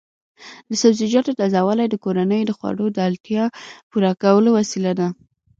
د 0.69 0.71
سبزیجاتو 0.81 1.37
تازه 1.39 1.59
والي 1.67 1.85
د 1.89 1.95
کورنیو 2.03 2.47
د 2.47 2.51
خوړو 2.57 2.85
د 2.91 2.97
اړتیا 3.07 3.43
پوره 3.89 4.11
کولو 4.21 4.49
وسیله 4.59 4.91
ده. 4.99 5.07